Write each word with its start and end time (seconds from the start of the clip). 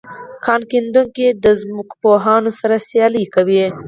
کان 0.43 0.61
کیندونکي 0.71 1.25
د 1.43 1.45
ځمکپوهانو 1.61 2.51
سره 2.59 2.75
سیالي 2.89 3.25
کوي 3.35 3.63